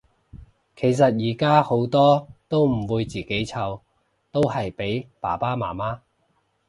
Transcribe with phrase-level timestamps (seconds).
[0.75, 3.81] 其實依家好多都唔會自己湊，
[4.31, 5.99] 都係俾爸爸媽媽